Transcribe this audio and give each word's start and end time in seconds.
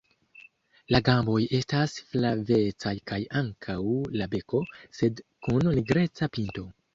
La 0.93 0.99
gamboj 1.09 1.35
estas 1.57 1.93
flavecaj 2.13 2.93
kaj 3.11 3.19
ankaŭ 3.43 3.77
la 4.23 4.29
beko, 4.33 4.63
sed 5.03 5.23
kun 5.49 5.69
nigreca 5.77 6.31
pinto. 6.39 6.67